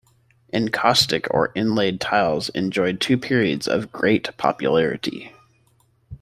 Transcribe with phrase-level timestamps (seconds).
[0.51, 5.31] Encaustic or inlaid tiles enjoyed two periods of great popularity.